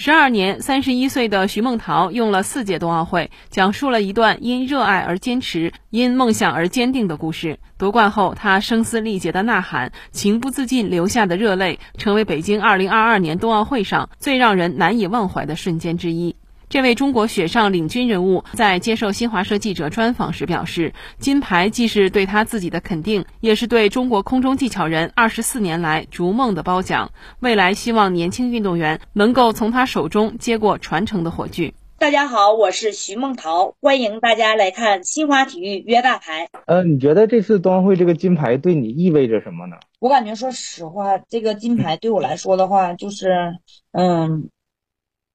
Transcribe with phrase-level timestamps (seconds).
[0.00, 7.58] 十二年，三十一岁的徐梦桃用了四届冬奥会，讲述了一段因热爱而坚持、因梦想而坚定的故事。
[7.76, 16.36] 夺冠后，她声嘶力竭的呐喊，情不自禁流下的热泪，成为北京二零二二年冬奥会上最让人难以忘怀的瞬间之一。
[16.68, 27.10] 这位中国雪上领军人物在接受新华社记者专访时表示：“金牌既是对他自己的肯定，也是对中国空中技巧人二十四年来逐梦的褒奖。
[27.40, 36.48] 未来希望年轻运动员能够从他手中接过传承的火炬。”大家好，我是徐梦桃，欢迎大家来看新华体育约大牌。
[36.66, 39.78] 呃，你觉得这次冬奥会这个金牌对你意味着什么呢？
[40.00, 43.56] 我感觉，说实话，这个金牌对我来说的话，就是，
[43.92, 44.50] 嗯。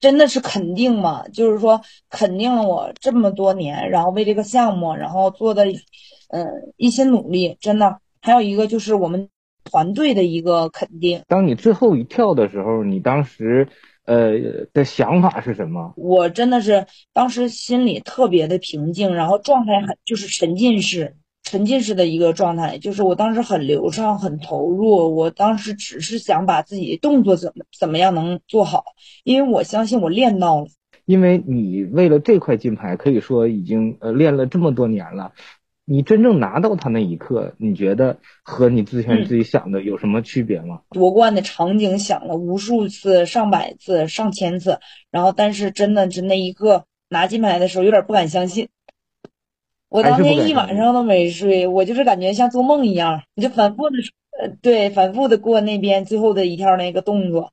[0.04, 1.26] 真的是肯定嘛？
[1.30, 5.66] 就是说肯定了我这么多年，然后为这个项目，然后做的，
[6.28, 6.46] 嗯，
[6.76, 8.00] 一些努力，真的。
[8.22, 9.30] 还有一个就是我们
[9.64, 11.22] 团队的一个肯定。
[11.30, 13.70] 当你最后一跳的时候，你当时
[14.04, 14.34] 呃
[14.74, 15.94] 的想法是什么？
[15.96, 21.16] 我真的是当时心里特别的平静，然后状态很就是沉浸式。
[21.54, 25.16] 沉浸式的一个状态，就是我当时很流畅、很投入。
[25.16, 28.86] 我当时只是想把自己动作怎么怎么样能做好，
[29.24, 30.68] 因为我相信我练到了。
[31.06, 35.34] 因为你为了这块金牌，可以说已经呃练了这么多年了。
[35.86, 40.80] 你真正拿到它那一刻，你觉得和你之前自己想的有什么区别吗？
[40.90, 44.80] 夺冠的场景想了无数次、上百次、上千次，
[45.12, 48.70] 然后但是真的是那一刻拿金牌的时候，有点不敢相信。
[49.94, 53.98] 我当天一晚上都没睡，我就是感觉像做梦一样，你就反复的，
[54.42, 57.52] 呃，对，反复的过那边最后的一跳那个动作，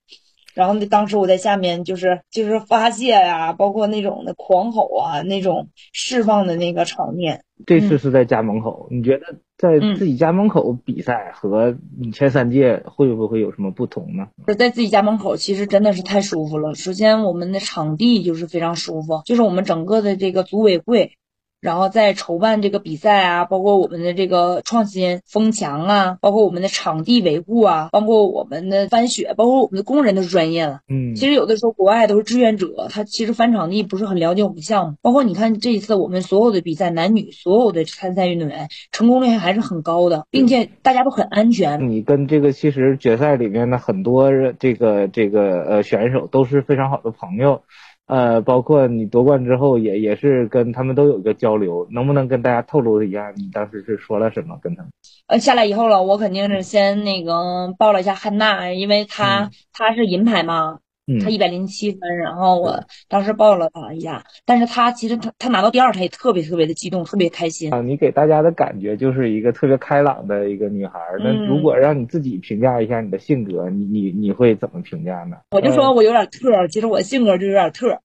[0.55, 7.43] 然后那当时我在下面就是就是发泄呀，包括那种的狂吼啊，那种释放的那个场面。
[7.67, 14.29] 这次是在家门口，你觉得在自己家门口比赛和你前三届会不会有什么不同呢？
[14.57, 16.75] 在自己家门口，其实真的是太舒服了。
[16.75, 21.13] 首先，我们的场地就是非常舒服，就是我们整个的这个组委会。
[21.61, 30.81] 然后在筹办这个比赛啊，包括我们的这个创新封墙啊，包括我们的场地维护啊，包括我们的翻雪，包括我们的工人都是专业的。
[30.89, 34.97] 嗯，其实有的时候国外都是志愿者，他其实翻场地不是很了解我们项目。
[35.03, 41.89] 包括你看这一次我们所有的比赛，男女所有的参赛运动员成功率还是很高的，并且大家都很安全。
[41.91, 47.63] 你跟这个其实决赛里面的很多这个这个呃选手都是非常好的朋友。
[48.11, 54.91] 呃，包括你夺冠之后，也也是跟他们都有一个交流，能不能跟大家透露一下，你当时是说了什么跟他们？
[55.29, 60.81] 呃，下来以后了，我肯定是先那个抱了一下汉娜，因为她她是银牌嘛，
[61.19, 67.81] 她一百零七分，然后我当时抱了他一下，但是他其实她她拿到第二，他也特别特别的激动，特别开心啊。
[67.81, 75.37] 你给大家的感觉就是一个特别开朗的一个女孩，那如果让你自己评价一下你的性格，你你你会怎么评价呢？
[75.51, 77.99] 我就说我有点特，其实我性格就有点特。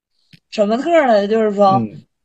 [0.50, 1.28] 什么特呢？
[1.28, 1.82] 就是说，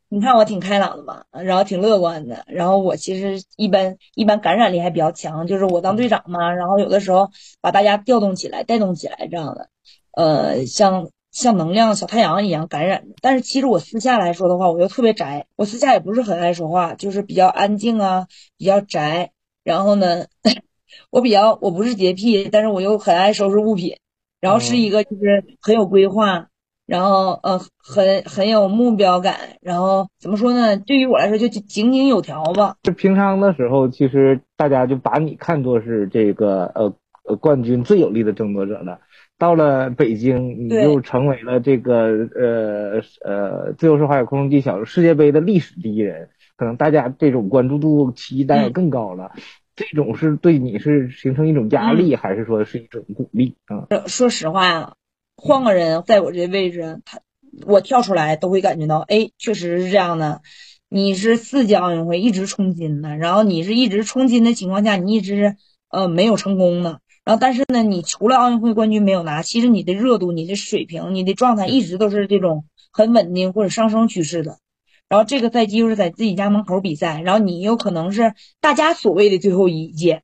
[0.09, 7.29] 你看我挺开朗的嘛，然后挺乐观的，然后我其实一般一般感染力还比较强，就是我当队长嘛，然后有的时候
[7.61, 9.69] 把大家调动起来、带动起来这样的，
[10.13, 13.03] 呃，像像能量小太阳一样感染。
[13.21, 18.27] 但是其实我私下来说的话，我又特别宅，我私下也不是很爱说话，就是比较安静啊，
[18.57, 19.31] 比较宅。
[19.63, 20.25] 然后呢，
[21.11, 23.97] 我比较我不是洁癖，但是我又很爱收拾物品，
[24.39, 26.47] 然后是一个就是很有规划。
[26.87, 29.37] 然后，呃，很很有目标感。
[29.61, 30.75] 然后怎么说呢？
[30.75, 32.75] 对于我来说，就井井有条吧。
[32.83, 38.99] 就平常的时候，其实大家就把你看作是这个呃呃冠军最有力的争夺者了。
[39.41, 46.29] 到了北京，你又成为了这个呃呃自由式滑雪空中技巧世界杯的历史第一人。
[46.55, 49.31] 可能大家这种关注度、期待更高了。
[49.75, 53.87] 这种是对你是形成一种压力，还是说是一种鼓励啊？
[54.05, 54.93] 说实话。
[55.35, 57.19] 换个人在我这位置，他
[57.65, 60.41] 我跳出来都会感觉到，哎，确实是这样的。
[60.87, 65.55] 你是四届奥运会一直冲金的，然后你是一直冲金的情况下，你一直
[65.89, 66.99] 呃没有成功的。
[67.23, 74.59] 然后但是呢，你除了奥运会冠军没有拿，其实你的热度、你的水平、你的状态一直都是这种很稳定或者上升趋势的。
[75.07, 80.21] 然后这个赛季又是在自己家门口比赛，然后你有可能是大家所谓的最后一届，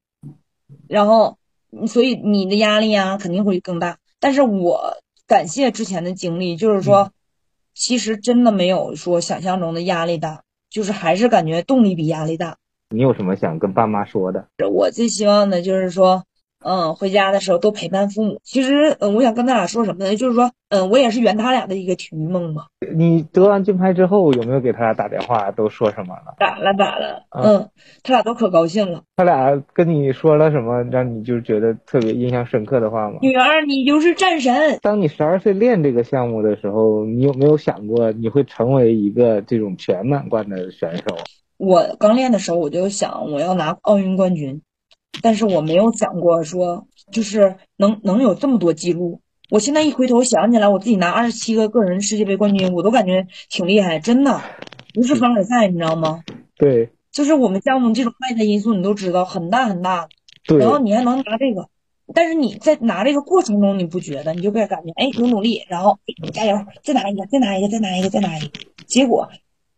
[0.87, 1.37] 然后
[1.87, 3.97] 所以你的压力啊肯定会更大。
[4.19, 4.97] 但是我。
[5.29, 7.11] 感谢之前的经历，就是说，
[7.73, 12.55] 其实真的没有说想象中的压力大，就是还是感觉动力比压力大。
[12.91, 14.47] 你有什么想跟爸妈说的？
[14.71, 16.23] 我最希望的就是说，
[16.63, 18.39] 嗯，回家的时候都陪伴父母。
[18.43, 20.15] 其实，嗯，我想跟他俩说什么呢？
[20.15, 22.65] 就是说，嗯，我也是圆他俩的一个体育梦嘛。
[22.95, 25.51] 你得完金牌之后，有没有给他俩打电话？
[25.51, 26.35] 都说什么了？
[26.39, 27.23] 打了，打了。
[27.31, 27.69] 嗯，
[28.03, 29.03] 他俩都可高兴了。
[29.15, 33.19] 他俩跟你说了什么，让你就觉得特别印象深刻的话吗？
[33.21, 34.79] 女儿，你就是战神。
[34.81, 41.03] 当你十二岁练这个项目的时候，你有没有想过你会成为一个这种全满贯的选手？
[41.57, 44.61] 我刚练的时候，我就想我要拿奥运冠军。
[45.21, 49.21] 但是我没有想过说，就是能能有这么多记录。
[49.49, 54.41] 我现在一回头想起来，我自己拿二十七个个人世界杯冠军，我都感觉挺厉害，真的
[54.93, 56.23] 不是凡尔赛，你知道吗？
[56.57, 60.07] 对，就是我们项目这种外在因素，你都知道很大很大。
[60.45, 60.57] 对。
[60.59, 61.69] 然后你还能拿这个，
[62.13, 64.33] 但是你在拿这个过程中，你不觉得？
[64.33, 65.97] 你就会感觉哎，努努力，然后
[66.33, 68.49] 加油，再拿一个，再拿一个，再拿一个，再拿一个。
[68.85, 69.29] 结果，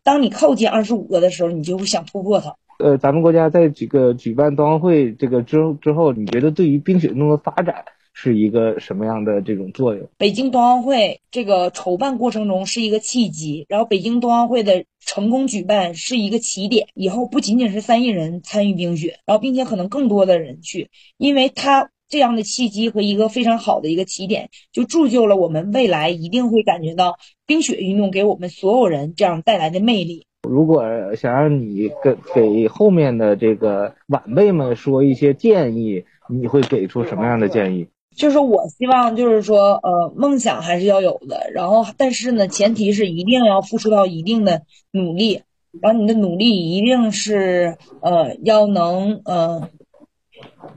[0.04, 2.56] 当你靠近二十五个的时候，你就会想突破它。
[2.80, 7.84] 呃，咱们国家在几个举办冬奥会这个之之后，你觉得对于冰雪运动的发展
[8.14, 10.08] 是一个什么样的这种作用？
[10.18, 30.26] 北京冬奥会这个筹办过程中是一个契机，然后北京冬奥会的成功举办是一个起点，以后不仅仅是三亿人参与冰雪，然后并且可能更多的人去，因为它这样的契机和一个非常好的一个起点，就铸就了我们未来一定会感觉到冰雪运动给我们所有人这样带来的魅力。
[30.50, 30.84] 如果
[31.16, 37.88] 想让你给给后面的这个晚辈们说一些建议，你会给出什么样的建议？
[38.16, 45.44] 就是我希望，就是说，呃，梦想还是要有的，然后，但是呢，前提是一定要付出到一定的努力，
[45.80, 49.70] 然后你的努力一定是，呃，要能，呃，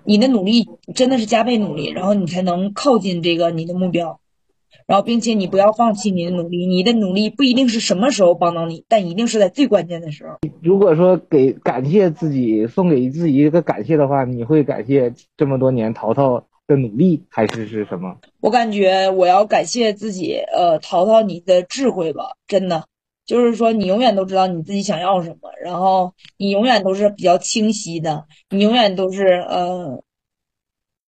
[0.05, 4.21] 你的努力真的是加倍努力，然后你才能靠近这个你的目标。
[4.93, 10.37] 然后，并且你不要放弃你的努力，你的努力不一定是什么时候帮到你，但一定是在最关键的时候。
[10.61, 18.19] 如果说给感谢自己，送给自己一个感谢的话，你会感谢这么多年淘淘的努力，还是是什么？
[18.43, 22.85] 我感觉我要感谢自己，呃，淘淘你的智慧吧，真的，
[23.25, 30.05] 就是说你永远都知道你自己想要什么，然后你永远都是比较清晰的，你永远都是呃。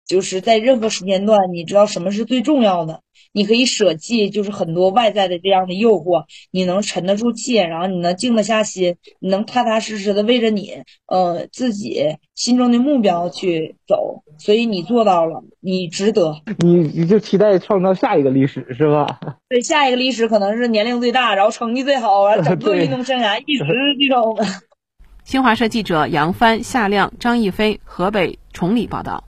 [0.06, 3.00] 就是在任何时间段，你知道什么是最重要的，
[3.36, 10.72] 你可以舍弃，就是很多外在的这样的诱惑，你能沉得住气，然后你能静得下心，你能踏踏实实的为着你，
[11.06, 16.34] 呃，自己心中的目标去走，所以你做到了，你值得。
[16.60, 19.20] 你你就期待创造下一个历史是吧？
[19.50, 23.66] 对，下一个历史可能是年龄最大，然后成绩最好，然后整个运动生涯一直
[24.00, 24.34] 这种。
[25.24, 29.22] 新华社记者杨帆、夏亮、张逸飞，河北崇礼报道。